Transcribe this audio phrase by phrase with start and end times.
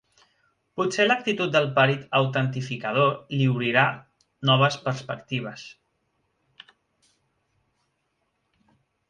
[0.79, 3.83] Potser l'actitud del perit autentificador li obrirà
[4.51, 5.67] noves perspectives.